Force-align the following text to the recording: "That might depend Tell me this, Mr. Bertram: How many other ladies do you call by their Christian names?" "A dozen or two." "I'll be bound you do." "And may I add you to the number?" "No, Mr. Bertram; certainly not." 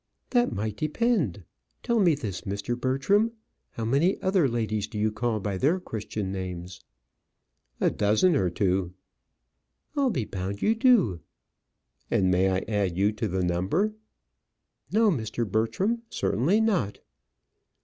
"That 0.31 0.51
might 0.51 0.77
depend 0.77 1.43
Tell 1.83 1.99
me 1.99 2.15
this, 2.15 2.41
Mr. 2.41 2.75
Bertram: 2.75 3.33
How 3.73 3.85
many 3.85 4.19
other 4.19 4.47
ladies 4.47 4.87
do 4.87 4.97
you 4.97 5.11
call 5.11 5.39
by 5.39 5.57
their 5.59 5.79
Christian 5.79 6.31
names?" 6.31 6.81
"A 7.79 7.91
dozen 7.91 8.35
or 8.35 8.49
two." 8.49 8.95
"I'll 9.95 10.09
be 10.09 10.25
bound 10.25 10.59
you 10.59 10.73
do." 10.73 11.19
"And 12.09 12.31
may 12.31 12.49
I 12.49 12.63
add 12.67 12.97
you 12.97 13.11
to 13.11 13.27
the 13.27 13.43
number?" 13.43 13.93
"No, 14.91 15.11
Mr. 15.11 15.47
Bertram; 15.47 16.01
certainly 16.09 16.59
not." 16.59 17.01